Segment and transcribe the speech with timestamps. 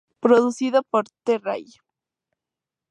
[0.19, 1.67] Producido por T-Ray